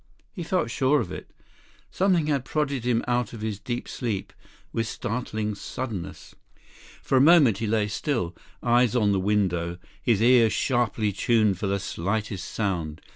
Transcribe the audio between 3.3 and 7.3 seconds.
of his deep sleep with startling suddenness. For a